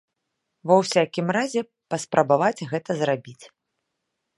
Ва 0.69 0.75
ўсякім 0.81 1.27
разе 1.37 1.61
паспрабаваць 1.95 2.67
гэта 2.75 2.91
зрабіць. 3.05 3.41